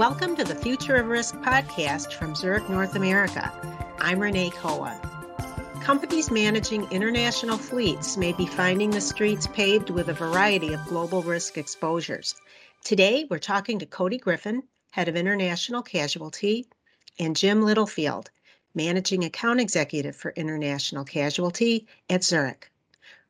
[0.00, 3.52] Welcome to the Future of Risk podcast from Zurich North America.
[3.98, 4.98] I'm Renee Koa.
[5.82, 11.20] Companies managing international fleets may be finding the streets paved with a variety of global
[11.20, 12.34] risk exposures.
[12.82, 16.66] Today, we're talking to Cody Griffin, Head of International Casualty,
[17.18, 18.30] and Jim Littlefield,
[18.74, 22.70] Managing Account Executive for International Casualty at Zurich.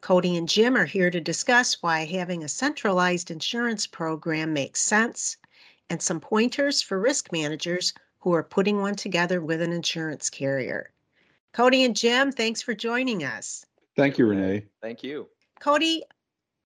[0.03, 5.37] Cody and Jim are here to discuss why having a centralized insurance program makes sense
[5.91, 10.91] and some pointers for risk managers who are putting one together with an insurance carrier.
[11.53, 13.67] Cody and Jim, thanks for joining us.
[13.97, 14.65] Thank you, Renee.
[14.81, 15.29] Thank you.
[15.59, 16.05] Cody,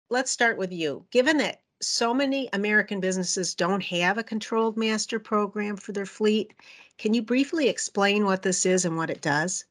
[0.09, 1.05] let's start with you.
[1.11, 6.55] Given that so many American businesses don't have a controlled master program for their fleet,
[6.97, 9.65] can you briefly explain what this is and what it does?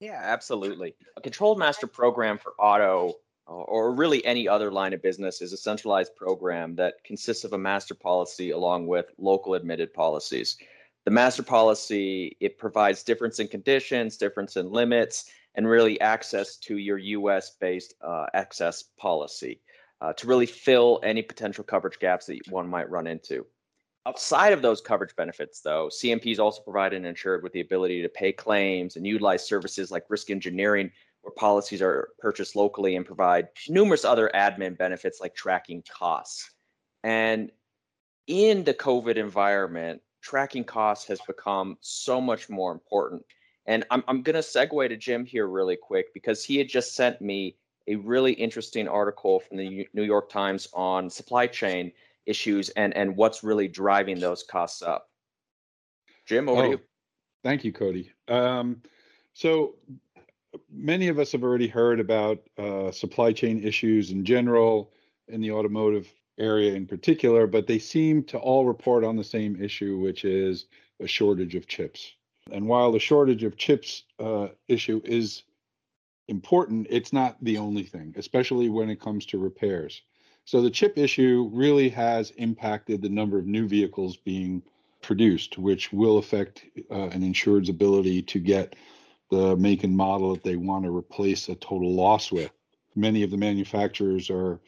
[0.00, 0.94] Yeah, absolutely.
[1.16, 3.14] A controlled master program for auto
[3.46, 7.58] or really any other line of business is a centralized program that consists of a
[7.58, 10.56] master policy along with local admitted policies.
[11.04, 16.78] The master policy it provides difference in conditions, difference in limits, and really access to
[16.78, 17.50] your U.S.
[17.60, 18.26] based uh,
[18.96, 19.60] policy
[20.00, 23.44] uh, to really fill any potential coverage gaps that one might run into.
[24.04, 28.08] Outside of those coverage benefits, though, CMPs also provide an insured with the ability to
[28.08, 30.90] pay claims and utilize services like risk engineering
[31.22, 36.50] where policies are purchased locally and provide numerous other admin benefits like tracking costs.
[37.04, 37.50] And
[38.26, 43.24] in the COVID environment, tracking costs has become so much more important.
[43.66, 46.94] And I'm, I'm going to segue to Jim here really quick because he had just
[46.94, 47.56] sent me
[47.88, 51.92] a really interesting article from the New York Times on supply chain
[52.26, 55.10] issues and, and what's really driving those costs up.
[56.26, 56.80] Jim, over oh, to you.
[57.42, 58.12] Thank you, Cody.
[58.28, 58.82] Um,
[59.34, 59.74] so
[60.70, 64.92] many of us have already heard about uh, supply chain issues in general,
[65.28, 66.08] in the automotive
[66.38, 70.66] area in particular, but they seem to all report on the same issue, which is
[71.00, 72.12] a shortage of chips.
[72.50, 75.44] And while the shortage of chips uh, issue is
[76.28, 80.02] important, it's not the only thing, especially when it comes to repairs.
[80.44, 84.62] So the chip issue really has impacted the number of new vehicles being
[85.00, 88.74] produced, which will affect uh, an insured's ability to get
[89.32, 92.50] the make and model that they want to replace a total loss with.
[92.94, 94.60] Many of the manufacturers are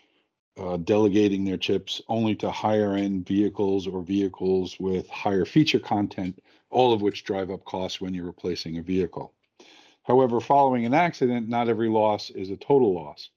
[0.58, 6.42] uh, delegating their chips only to higher end vehicles or vehicles with higher feature content,
[6.70, 9.34] all of which drive up costs when you're replacing a vehicle.
[10.04, 13.28] However, following an accident, not every loss is a total loss.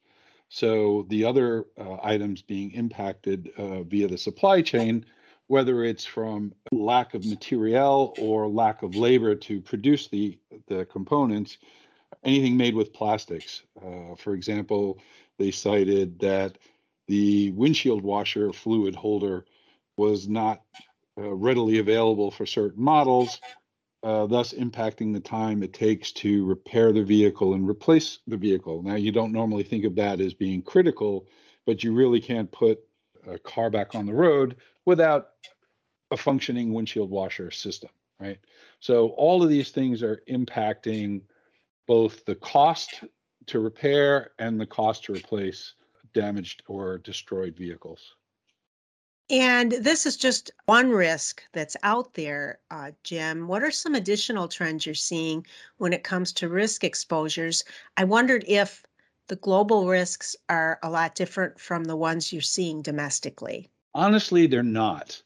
[0.48, 5.06] So the other uh, items being impacted uh, via the supply chain
[5.48, 10.38] whether it's from lack of material or lack of labor to produce the,
[10.68, 11.58] the components,
[12.24, 13.64] anything made with plastics.
[13.82, 15.00] Uh, for example,
[15.40, 16.58] they cited that
[17.08, 19.46] the windshield washer fluid holder
[19.96, 20.62] was not
[21.18, 23.40] uh, readily available for certain models,
[24.04, 28.84] uh, thus impacting the time it takes to repair the vehicle and replace the vehicle.
[28.84, 31.26] Now, you don't normally think of that as being critical,
[31.66, 32.80] but you really can't put
[33.28, 34.56] a car back on the road
[34.86, 35.30] without
[36.12, 37.90] a functioning windshield washer system,
[38.20, 38.40] right?
[38.80, 41.22] So all of these things are impacting
[41.88, 43.04] both the cost
[43.48, 45.74] to repair and the cost to replace
[46.14, 48.16] damaged or destroyed vehicles.
[49.30, 53.48] And this is just one risk that's out there, uh, Jim.
[53.48, 55.46] What are some additional trends you're seeing
[55.78, 57.66] when it comes to risk exposures?
[57.98, 58.86] I wondered if
[59.28, 63.70] the global risks are a lot different from the ones you're seeing domestically.
[63.94, 65.22] Honestly, they're not.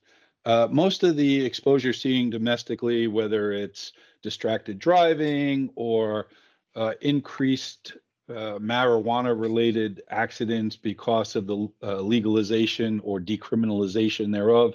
[0.45, 6.27] Uh, most of the exposure seeing domestically, whether it's distracted driving or
[6.75, 7.93] uh, increased
[8.29, 14.73] uh, marijuana related accidents because of the uh, legalization or decriminalization thereof,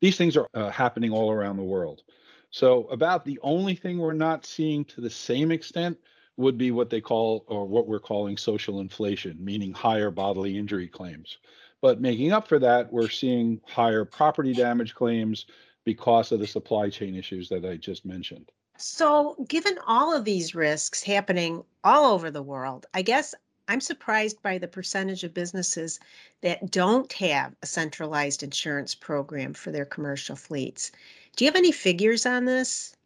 [0.00, 2.02] these things are uh, happening all around the world.
[2.50, 5.98] So, about the only thing we're not seeing to the same extent
[6.36, 10.88] would be what they call, or what we're calling social inflation, meaning higher bodily injury
[10.88, 11.38] claims.
[11.80, 15.46] But making up for that, we're seeing higher property damage claims
[15.84, 18.50] because of the supply chain issues that I just mentioned.
[18.78, 23.34] So, given all of these risks happening all over the world, I guess
[23.68, 26.00] I'm surprised by the percentage of businesses
[26.40, 30.90] that don't have a centralized insurance program for their commercial fleets.
[31.36, 32.96] Do you have any figures on this?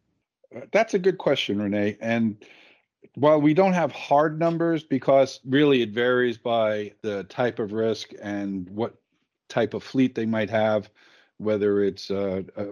[0.55, 1.97] Uh, that's a good question, Renee.
[2.01, 2.37] And
[3.17, 8.11] while we don't have hard numbers because really it varies by the type of risk
[8.21, 8.93] and what
[9.49, 10.87] type of fleet they might have,
[11.37, 12.65] whether it's a, a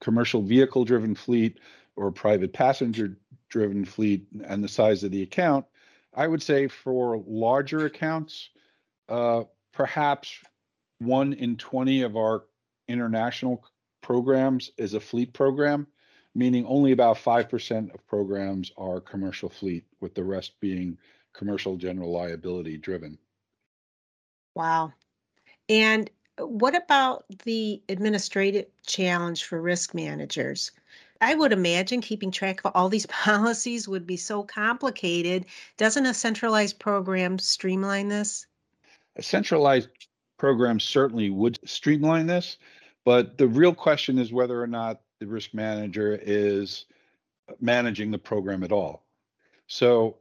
[0.00, 1.58] commercial vehicle driven fleet
[1.96, 3.18] or private passenger
[3.48, 5.66] driven fleet and the size of the account,
[6.14, 8.50] I would say for larger accounts,
[9.08, 9.42] uh,
[9.72, 10.32] perhaps
[11.00, 12.44] one in 20 of our
[12.86, 13.64] international
[14.00, 15.88] programs is a fleet program,
[16.38, 20.96] meaning only about 5% of programs are commercial fleet, with the rest being
[21.34, 23.18] commercial general liability driven.
[24.54, 24.92] Wow.
[25.68, 26.08] And
[26.38, 30.70] what about the administrative challenge for risk managers?
[31.20, 35.44] I would imagine keeping track of all these policies would be so complicated.
[35.76, 38.46] Doesn't a centralized program streamline this?
[39.16, 39.88] A centralized
[40.38, 42.58] program certainly would streamline this,
[43.04, 46.86] but the real question is whether or not the risk manager is
[47.60, 49.04] managing the program at all.
[49.66, 50.18] So,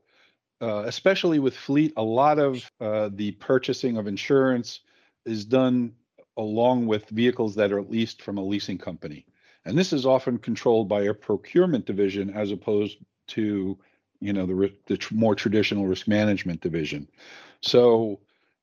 [0.62, 4.80] uh, especially with fleet, a lot of uh, the purchasing of insurance
[5.26, 5.94] is done
[6.36, 9.26] along with vehicles that are leased from a leasing company.
[9.66, 12.98] And this is often controlled by a procurement division as opposed
[13.30, 13.78] to,
[14.20, 17.08] you know, the, the tr- more traditional risk management division.
[17.62, 18.20] So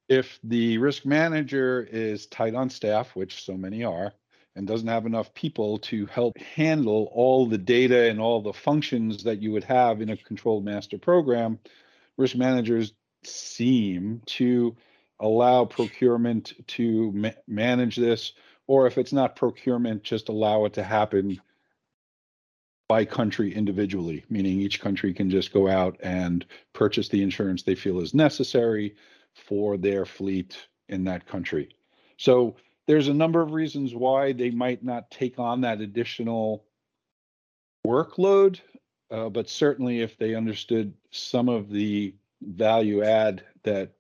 [0.09, 4.13] if the risk manager is tight on staff, which so many are,
[4.57, 9.25] and doesn't have enough people to help handle all the data and all the functions
[9.25, 11.59] that you would have in a controlled master program,
[12.17, 12.93] risk managers
[13.25, 14.77] seem to
[15.21, 18.33] allow procurement to ma- manage this
[18.67, 21.41] or if it's not procurement, just allow it to happen
[22.89, 27.75] by country individually, meaning each country can just go out and purchase the insurance they
[27.75, 28.95] feel is necessary
[29.35, 30.57] for their fleet
[30.89, 31.69] in that country.
[32.17, 36.65] So there's a number of reasons why they might not take on that additional
[37.87, 38.61] workload,
[39.11, 43.93] uh, but certainly if they understood some of the value add that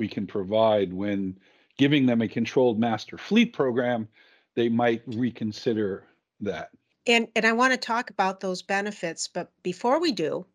[0.00, 1.38] we can provide when
[1.76, 4.08] giving them a controlled master fleet program,
[4.54, 6.04] they might reconsider
[6.40, 6.70] that.
[7.06, 10.46] And and I want to talk about those benefits, but before we do,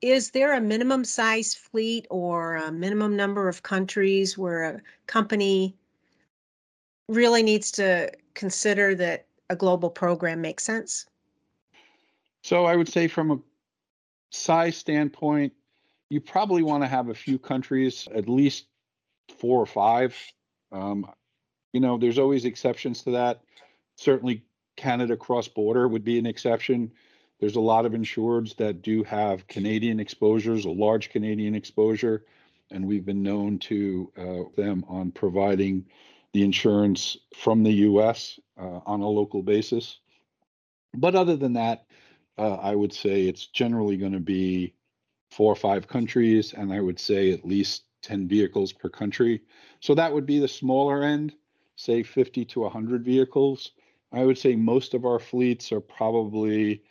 [0.00, 5.76] is there a minimum size fleet or a minimum number of countries where a company
[7.08, 11.06] really needs to consider that a global program makes sense?
[12.42, 13.38] So I would say from a
[14.30, 15.52] size standpoint,
[16.08, 18.66] you probably want to have a few countries, at least
[19.38, 20.16] four or five,
[20.72, 21.06] um,
[21.72, 23.42] you know, there's always exceptions to that.
[23.96, 24.42] Certainly,
[24.76, 26.90] Canada cross border would be an exception.
[27.40, 32.24] There's a lot of insureds that do have Canadian exposures, a large Canadian exposure,
[32.70, 35.84] and we've been known to uh, them on providing
[36.32, 38.38] the insurance from the U.S.
[38.58, 39.98] Uh, on a local basis.
[40.94, 41.86] But other than that,
[42.38, 44.74] uh, I would say it's generally going to be
[45.30, 49.40] four or five countries, and I would say at least 10 vehicles per country.
[49.80, 51.34] So that would be the smaller end,
[51.76, 53.72] say 50 to 100 vehicles.
[54.12, 56.82] I would say most of our fleets are probably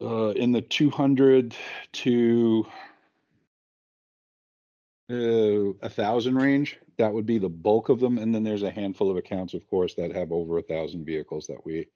[0.00, 1.54] uh, in the 200
[1.92, 2.66] to
[5.10, 5.14] uh,
[5.82, 6.78] a thousand range.
[6.98, 9.66] That would be the bulk of them, and then there's a handful of accounts, of
[9.68, 11.86] course, that have over a thousand vehicles that we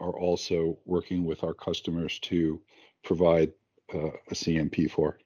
[0.00, 2.60] are also working with our customers to
[3.04, 3.52] provide
[3.94, 5.18] uh, a CMP for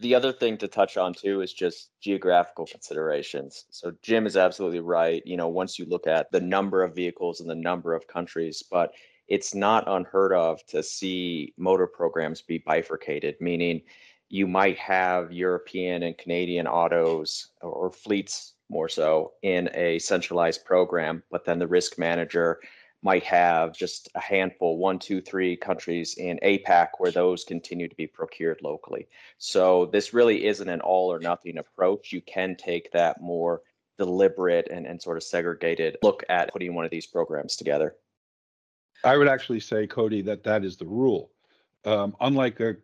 [0.00, 3.66] the other thing to touch on too is just geographical considerations.
[3.70, 5.22] So Jim is absolutely right.
[5.26, 8.62] You know, once you look at the number of vehicles and the number of countries,
[8.70, 8.92] but
[9.26, 13.82] it's not unheard of to see motor programs be bifurcated, meaning
[14.28, 21.22] you might have European and Canadian autos or fleets more so in a centralized program,
[21.30, 22.60] but then the risk manager
[23.02, 27.94] might have just a handful, one, two, three countries in APAC where those continue to
[27.94, 29.06] be procured locally.
[29.38, 32.12] So this really isn't an all or nothing approach.
[32.12, 33.62] You can take that more
[33.98, 37.94] deliberate and, and sort of segregated look at putting one of these programs together.
[39.04, 41.30] I would actually say, Cody, that that is the rule.
[41.84, 42.76] Um, unlike a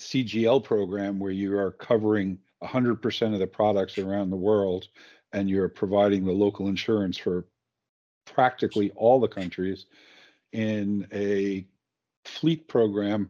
[0.00, 4.88] CGL program where you are covering 100% of the products around the world
[5.32, 7.46] and you're providing the local insurance for
[8.24, 9.86] practically all the countries
[10.52, 11.66] in a
[12.24, 13.28] fleet program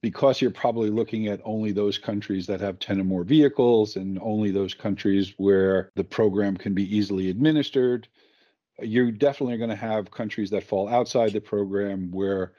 [0.00, 4.18] because you're probably looking at only those countries that have 10 or more vehicles and
[4.22, 8.06] only those countries where the program can be easily administered.
[8.80, 12.52] You're definitely going to have countries that fall outside the program where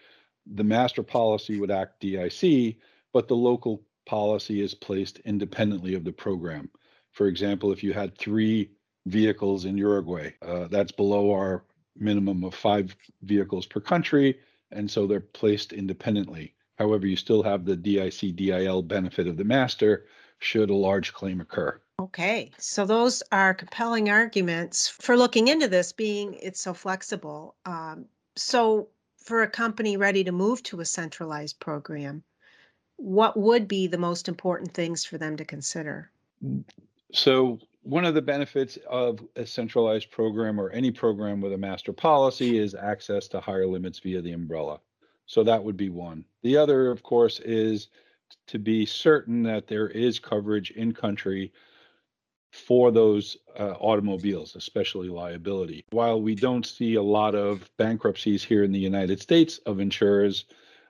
[0.46, 2.76] the master policy would act DIC,
[3.14, 6.70] but the local policy is placed independently of the program.
[7.12, 8.72] For example, if you had three
[9.06, 10.32] vehicles in Uruguay.
[10.42, 14.40] Uh, that's below our minimum of five vehicles per country,
[14.72, 16.54] and so they're placed independently.
[16.78, 20.06] However, you still have the DIC DIL benefit of the master
[20.40, 21.82] should a large claim occur.
[22.00, 27.56] Okay, so those are compelling arguments for looking into this, being it's so flexible.
[27.66, 28.06] Um,
[28.38, 28.88] so,
[29.18, 32.24] for a company ready to move to a centralized program,
[33.00, 36.12] what would be the most important things for them to consider?
[37.12, 41.94] So, one of the benefits of a centralized program or any program with a master
[41.94, 44.80] policy is access to higher limits via the umbrella.
[45.26, 46.26] So that would be one.
[46.44, 47.88] The other, of course, is
[48.48, 51.54] to be certain that there is coverage in country
[52.52, 55.86] for those uh, automobiles, especially liability.
[55.92, 60.46] While we don't see a lot of bankruptcies here in the United States of insurers,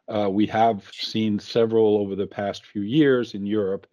[0.10, 3.88] uh, we have seen several over the past few years in Europe,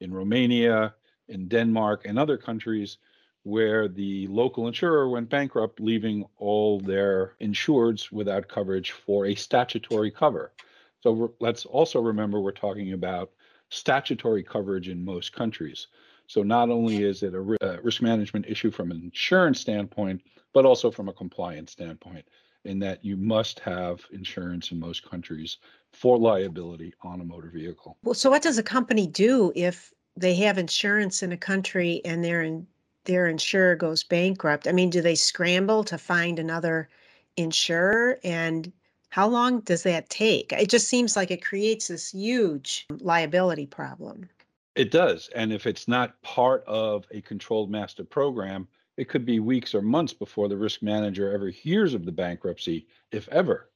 [0.00, 0.94] in Romania,
[1.28, 2.98] in Denmark, and other countries
[3.44, 10.10] where the local insurer went bankrupt, leaving all their insureds without coverage for a statutory
[10.10, 10.52] cover.
[11.00, 13.32] So let's also remember we're talking about
[13.70, 15.88] statutory coverage in most countries.
[16.28, 20.90] So not only is it a risk management issue from an insurance standpoint, but also
[20.90, 22.26] from a compliance standpoint,
[22.64, 25.58] in that you must have insurance in most countries
[25.92, 27.98] for liability on a motor vehicle.
[28.04, 32.24] Well, so what does a company do if they have insurance in a country and
[32.24, 32.66] they're in
[33.04, 36.88] their insurer goes bankrupt, I mean, do they scramble to find another
[37.36, 38.20] insurer?
[38.22, 38.72] And
[39.08, 40.52] how long does that take?
[40.52, 44.28] It just seems like it creates this huge liability problem.
[44.74, 45.28] It does.
[45.34, 49.82] And if it's not part of a controlled master program, it could be weeks or
[49.82, 53.70] months before the risk manager ever hears of the bankruptcy, if ever.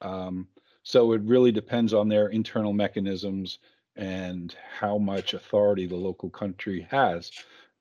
[0.00, 0.48] Um,
[0.82, 3.58] so it really depends on their internal mechanisms
[3.96, 7.30] and how much authority the local country has.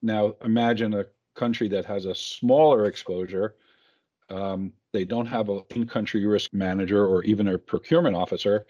[0.02, 3.56] Now, imagine a country that has a smaller exposure.
[4.30, 8.66] Um, they don't have an in-country risk manager or even a procurement officer,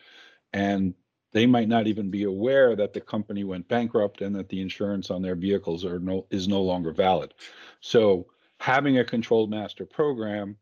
[0.54, 0.94] and
[1.34, 5.10] they might not even be aware that the company went bankrupt and that the insurance
[5.10, 7.34] on their vehicles are no is no longer valid.
[7.82, 8.28] So
[8.60, 10.58] having a controlled master program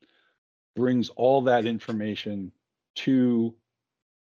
[0.76, 2.52] brings all that information
[2.96, 3.54] to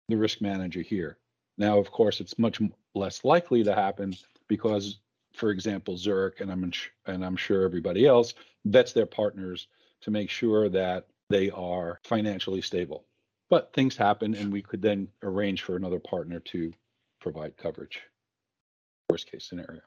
[0.10, 1.18] the risk manager here.
[1.58, 2.60] Now, of course, it's much
[2.96, 4.16] less likely to happen
[4.48, 5.00] because
[5.34, 6.72] for example, Zurich, and I'm
[7.06, 8.34] and I'm sure everybody else
[8.66, 9.68] vets their partners
[10.02, 13.06] to make sure that they are financially stable.
[13.50, 16.73] But things happen, and we could then arrange for another partner to
[17.19, 18.01] provide coverage.
[19.09, 19.81] Worst case scenario.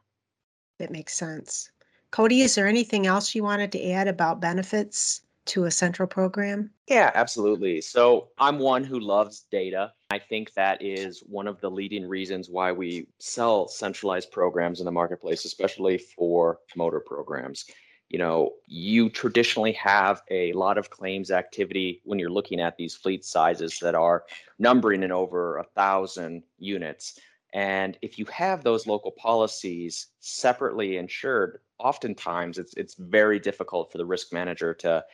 [0.78, 1.70] That makes sense.
[2.10, 6.70] Cody, is there anything else you wanted to add about benefits to a central program?
[6.88, 7.80] Yeah, absolutely.
[7.80, 9.92] So I'm one who loves data.
[10.10, 14.86] I think that is one of the leading reasons why we sell centralized programs in
[14.86, 17.64] the marketplace, especially for motor programs.
[18.08, 22.94] You know, you traditionally have a lot of claims activity when you're looking at these
[22.94, 24.24] fleet sizes that are
[24.58, 27.18] numbering in over a thousand units.
[27.52, 33.98] And if you have those local policies separately insured, oftentimes it's it's very difficult for
[33.98, 35.04] the risk manager to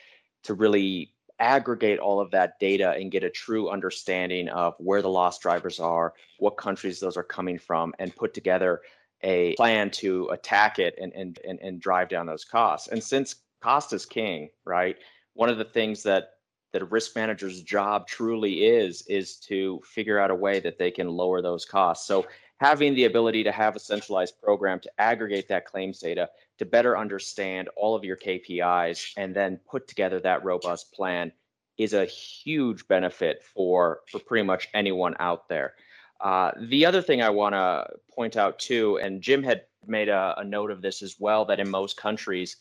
[0.42, 5.08] to really aggregate all of that data and get a true understanding of where the
[5.08, 8.80] loss drivers are, what countries those are coming from, and put together
[9.22, 12.88] a plan to attack it and, and, and, and drive down those costs.
[12.88, 14.96] And since cost is king, right?
[15.34, 16.30] One of the things that
[16.72, 20.90] that a risk manager's job truly is is to figure out a way that they
[20.90, 22.06] can lower those costs.
[22.06, 22.26] So
[22.58, 26.96] having the ability to have a centralized program to aggregate that claims data to better
[26.96, 31.32] understand all of your KPIs and then put together that robust plan
[31.76, 35.74] is a huge benefit for for pretty much anyone out there.
[36.22, 40.34] Uh, the other thing I want to point out too, and Jim had made a,
[40.38, 42.56] a note of this as well, that in most countries,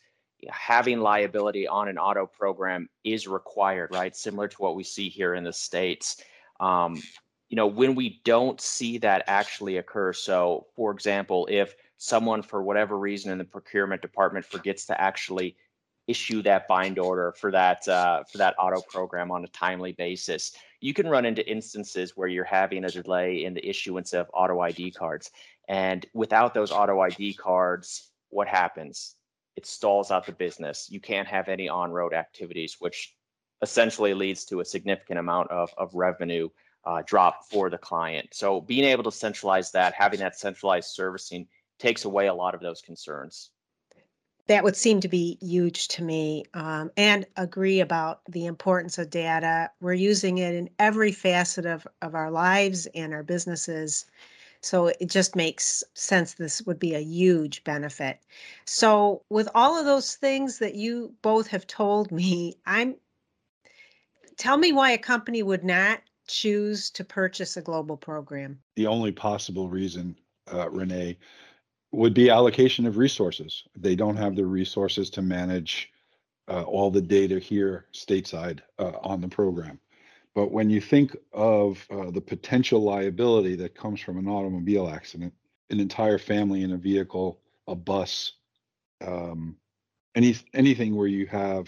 [0.49, 4.15] having liability on an auto program is required, right?
[4.15, 6.23] Similar to what we see here in the states.
[6.59, 6.99] Um,
[7.49, 10.13] you know, when we don't see that actually occur.
[10.13, 15.55] So, for example, if someone for whatever reason in the procurement department forgets to actually
[16.07, 20.53] issue that bind order for that uh, for that auto program on a timely basis
[20.81, 24.59] you can run into instances where you're having a delay in the issuance of auto
[24.59, 25.31] id cards
[25.67, 29.15] and without those auto id cards what happens?
[29.55, 30.87] It stalls out the business.
[30.89, 33.13] You can't have any on-road activities which
[33.61, 36.49] essentially leads to a significant amount of, of revenue
[36.85, 38.29] uh, drop for the client.
[38.31, 41.47] So being able to centralize that having that centralized servicing
[41.77, 43.51] takes away a lot of those concerns.
[44.51, 49.09] That would seem to be huge to me, um, and agree about the importance of
[49.09, 49.71] data.
[49.79, 54.07] We're using it in every facet of, of our lives and our businesses.
[54.59, 58.19] So it just makes sense this would be a huge benefit.
[58.65, 62.97] So, with all of those things that you both have told me, I'm
[64.35, 68.59] tell me why a company would not choose to purchase a global program.
[68.75, 70.17] The only possible reason,
[70.51, 71.17] uh, Renee,
[71.91, 73.63] would be allocation of resources.
[73.75, 75.91] They don't have the resources to manage
[76.47, 79.79] uh, all the data here stateside uh, on the program.
[80.33, 85.33] But when you think of uh, the potential liability that comes from an automobile accident,
[85.69, 88.33] an entire family in a vehicle, a bus,
[89.05, 89.57] um,
[90.15, 91.67] any anything where you have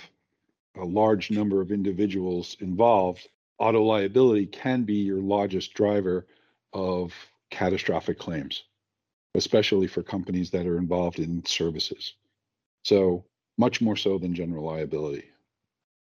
[0.77, 3.27] a large number of individuals involved,
[3.59, 6.25] auto liability can be your largest driver
[6.73, 7.13] of
[7.49, 8.63] catastrophic claims,
[9.35, 12.13] especially for companies that are involved in services.
[12.83, 13.25] So
[13.57, 15.25] much more so than general liability.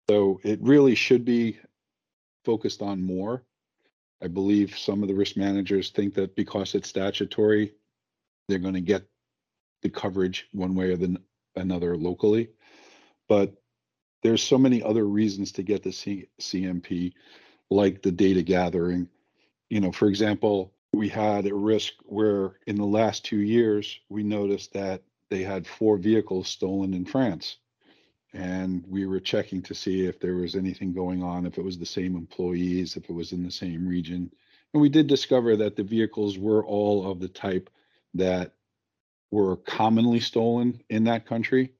[0.09, 1.59] So it really should be
[2.45, 3.43] focused on more.
[4.21, 7.73] I believe some of the risk managers think that because it's statutory,
[8.47, 9.03] they're going to get
[9.81, 11.17] the coverage one way or the,
[11.55, 12.49] another locally.
[13.27, 13.53] But
[14.23, 17.13] there's so many other reasons to get the C- CMP,
[17.69, 19.09] like the data gathering.
[19.69, 24.23] You know, for example, we had a risk where in the last two years, we
[24.23, 27.57] noticed that they had four vehicles stolen in France.
[28.33, 31.77] And we were checking to see if there was anything going on, if it was
[31.77, 34.31] the same employees, if it was in the same region.
[34.73, 37.69] And we did discover that the vehicles were all of the type
[38.13, 38.53] that
[39.31, 41.73] were commonly stolen in that country.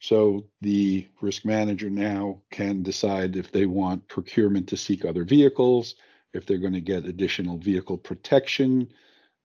[0.00, 5.94] So the risk manager now can decide if they want procurement to seek other vehicles,
[6.34, 8.92] if they're going to get additional vehicle protection,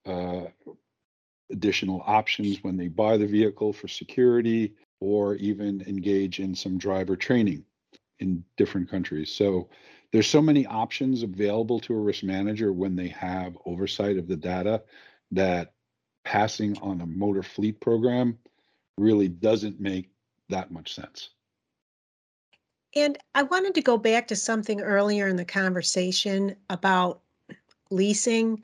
[0.06, 0.46] uh,
[1.52, 7.16] additional options when they buy the vehicle for security, or even engage in some driver
[7.16, 7.64] training
[8.20, 9.32] in different countries.
[9.32, 9.70] So
[10.12, 14.36] there's so many options available to a risk manager when they have oversight of the
[14.36, 14.84] data
[15.32, 15.74] that
[16.26, 18.38] passing on a motor fleet program
[18.98, 20.10] really doesn't make
[20.50, 21.30] that much sense.
[22.96, 27.22] And I wanted to go back to something earlier in the conversation about
[27.92, 28.64] leasing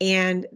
[0.00, 0.46] and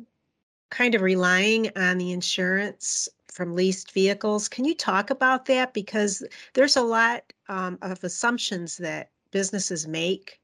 [0.70, 4.48] kind of relying on the insurance from leased vehicles.
[4.48, 5.74] Can you talk about that?
[5.74, 6.22] Because
[6.54, 10.40] there's a lot um, of assumptions that businesses make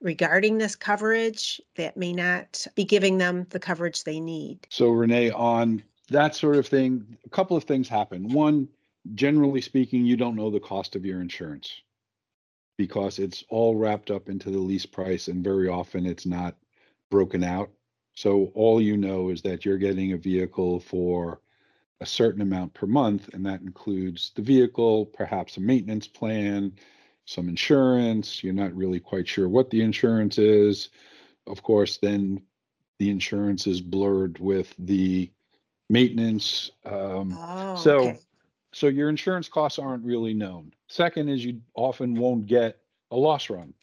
[0.00, 4.66] regarding this coverage that may not be giving them the coverage they need.
[4.70, 8.32] So, Renee, on that sort of thing, a couple of things happen.
[8.32, 8.68] One,
[9.14, 11.82] generally speaking, you don't know the cost of your insurance
[12.80, 16.56] because it's all wrapped up into the lease price, and very often it's not
[17.10, 17.68] broken out.
[18.14, 21.42] So, all you know is that you're getting a vehicle for
[22.00, 26.72] a certain amount per month, and that includes the vehicle, perhaps a maintenance plan,
[27.26, 28.42] some insurance.
[28.42, 30.88] You're not really quite sure what the insurance is.
[31.46, 32.40] Of course, then
[32.98, 35.30] the insurance is blurred with the
[35.90, 36.70] maintenance.
[36.86, 38.20] Um, Oh, so, okay.
[38.72, 40.72] So your insurance costs aren't really known.
[40.88, 42.78] Second is you often won't get
[43.10, 43.74] a loss run.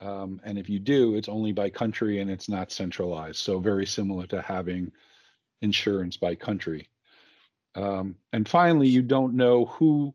[0.00, 3.38] Um, and if you do, it's only by country and it's not centralized.
[3.38, 4.92] So very similar to having
[5.62, 6.88] insurance by country.
[7.74, 10.14] Um, and finally, you don't know who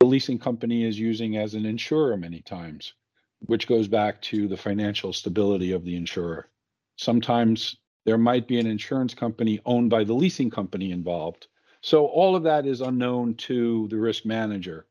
[0.00, 2.94] the leasing company is using as an insurer many times,
[3.40, 6.48] which goes back to the financial stability of the insurer.
[6.96, 11.48] Sometimes there might be an insurance company owned by the leasing company involved.
[11.86, 14.86] So all of that is unknown to the risk manager,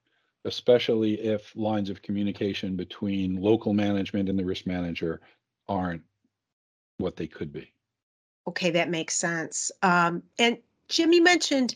[0.45, 5.19] especially if lines of communication between local management and the risk manager
[5.67, 6.03] aren't
[6.95, 7.69] what they could be.
[8.47, 9.73] Okay, that makes sense.
[9.83, 11.75] Um, and Jim, you mentioned,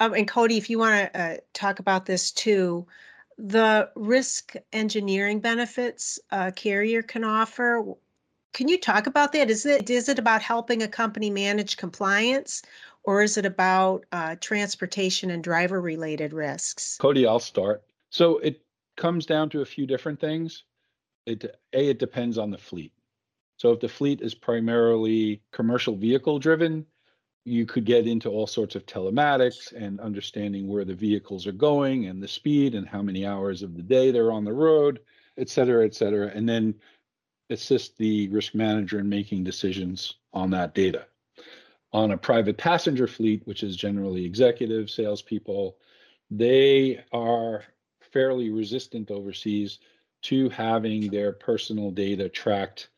[0.00, 2.86] um, and Cody, if you want to uh, talk about this too,
[3.38, 7.86] the risk engineering benefits a carrier can offer.
[8.52, 9.48] Can you talk about that?
[9.48, 12.60] Is it is it about helping a company manage compliance,
[13.04, 16.96] or is it about uh, transportation and driver related risks?
[16.98, 17.82] Cody, I'll start.
[18.10, 18.62] So it
[18.96, 20.64] comes down to a few different things.
[21.26, 22.92] It a it depends on the fleet.
[23.56, 26.84] So if the fleet is primarily commercial vehicle driven,
[27.44, 32.06] you could get into all sorts of telematics and understanding where the vehicles are going
[32.06, 35.00] and the speed and how many hours of the day they're on the road,
[35.38, 36.74] et cetera, et cetera, and then
[37.50, 41.06] assist the risk manager in making decisions on that data.
[41.92, 45.76] On a private passenger fleet, which is generally executive salespeople,
[46.30, 47.64] they are
[48.00, 49.78] fairly resistant overseas
[50.22, 52.88] to having their personal data tracked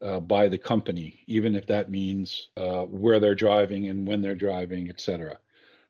[0.00, 4.34] uh, by the company, even if that means uh, where they're driving and when they're
[4.34, 5.38] driving, et cetera.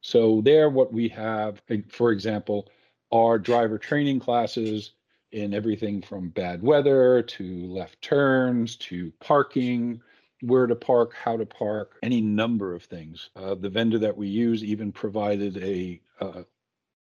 [0.03, 2.69] So there, what we have, for example,
[3.11, 4.93] are driver training classes
[5.31, 10.03] in everything from bad weather to left turns to parking,
[10.43, 13.31] where to park, how to park, any number of things.
[13.37, 16.43] Uh, the vendor that we use even provided a uh,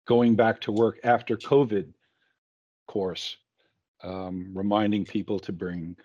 [0.06, 1.94] going back to work after COVID
[2.86, 3.38] course,
[4.04, 5.96] um, reminding people to bring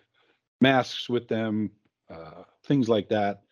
[0.60, 1.70] masks with them,
[2.08, 3.42] uh, things like that,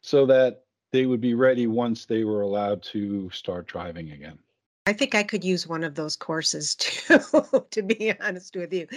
[0.00, 4.38] so that they would be ready once they were allowed to start driving again.
[4.84, 7.20] I think I could use one of those courses too,
[7.70, 8.88] to be honest with you.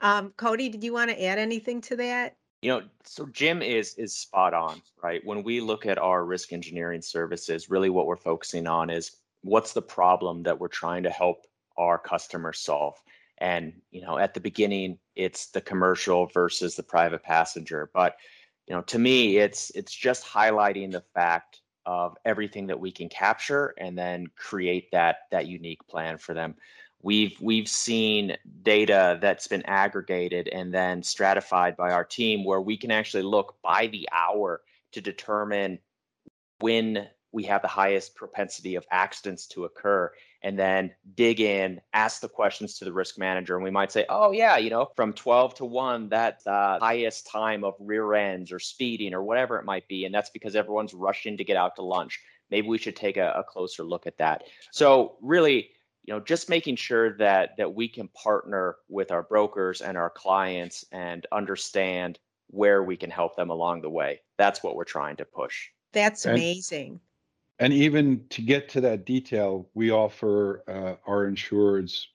[0.00, 2.36] Um, Cody, did you want to add anything to that?
[2.62, 5.20] You know, so Jim is is spot on, right?
[5.24, 9.72] When we look at our risk engineering services, really what we're focusing on is what's
[9.72, 11.46] the problem that we're trying to help
[11.76, 12.94] our customers solve?
[13.38, 17.90] And you know at the beginning it's the commercial versus the private passenger.
[17.92, 18.16] But
[18.68, 23.08] you know to me it's it's just highlighting the fact of everything that we can
[23.08, 26.54] capture and then create that that unique plan for them
[27.02, 32.76] we've we've seen data that's been aggregated and then stratified by our team where we
[32.76, 34.62] can actually look by the hour
[34.92, 35.78] to determine
[36.60, 40.12] when we have the highest propensity of accidents to occur
[40.42, 43.56] and then dig in ask the questions to the risk manager.
[43.56, 46.78] And we might say oh yeah you know from 12 to 1 that's the uh,
[46.78, 50.04] highest time of rear ends or speeding or whatever it might be.
[50.04, 52.20] And that's because everyone's rushing to get out to lunch.
[52.50, 54.44] Maybe we should take a, a closer look at that.
[54.72, 55.70] So really
[56.04, 60.10] you know just making sure that that we can partner with our brokers and our
[60.10, 64.20] clients and understand where we can help them along the way.
[64.36, 65.68] That's what we're trying to push.
[65.92, 67.00] That's amazing.
[67.58, 72.06] and even to get to that detail, we offer uh, our insureds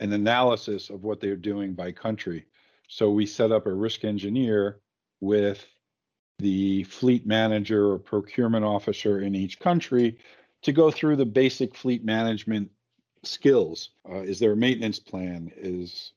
[0.00, 2.46] an analysis of what they're doing by country.
[2.88, 4.80] So we set up a risk engineer
[5.20, 5.64] with
[6.38, 10.18] the fleet manager or procurement officer in each country
[10.62, 12.70] to go through the basic fleet management
[13.24, 13.90] skills.
[14.08, 15.50] Uh, is there a maintenance plan?
[15.56, 16.12] Is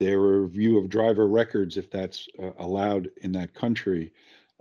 [0.00, 4.12] there a review of driver records if that's uh, allowed in that country?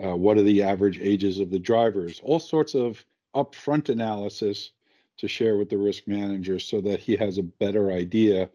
[0.03, 2.21] Uh, what are the average ages of the drivers?
[2.23, 3.03] All sorts of
[3.35, 4.71] upfront analysis
[5.17, 8.49] to share with the risk manager so that he has a better idea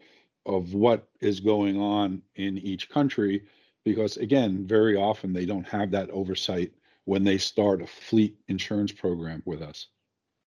[0.45, 3.43] of what is going on in each country
[3.85, 6.71] because again very often they don't have that oversight
[7.05, 9.87] when they start a fleet insurance program with us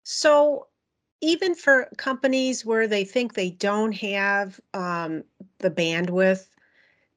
[0.04, 0.68] so
[1.22, 5.24] even for companies where they think they don't have um,
[5.60, 6.48] the bandwidth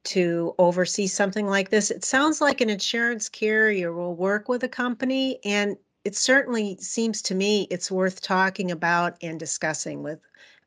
[0.03, 4.67] to oversee something like this it sounds like an insurance carrier will work with a
[4.67, 10.19] company and it certainly seems to me it's worth talking about and discussing with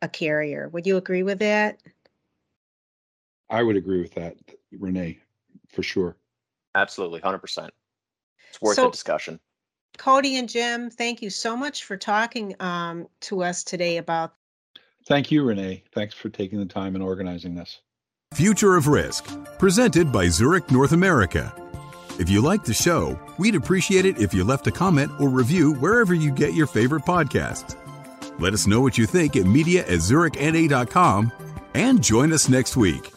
[0.02, 0.68] a carrier.
[0.68, 1.80] Would you agree with that?
[3.50, 4.36] I would agree with that,
[4.72, 5.18] Renee,
[5.68, 6.16] for sure.
[6.74, 7.70] Absolutely, 100%.
[8.48, 9.40] It's worth so, a discussion.
[9.98, 14.34] Cody and Jim, thank you so much for talking um, to us today about.
[15.06, 15.84] Thank you, Renee.
[15.92, 17.80] Thanks for taking the time and organizing this.
[18.32, 19.26] Future of Risk,
[19.58, 21.54] presented by Zurich North America.
[22.18, 25.74] If you like the show, we'd appreciate it if you left a comment or review
[25.74, 27.76] wherever you get your favorite podcasts.
[28.40, 31.32] Let us know what you think at media at zurichna.com
[31.74, 33.13] and join us next week.